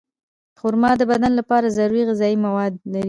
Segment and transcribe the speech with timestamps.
[0.59, 2.99] خرما د بدن لپاره ضروري غذایي مواد لري.